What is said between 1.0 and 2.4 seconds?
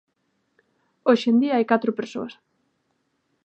Hoxe en día hai catro persoas.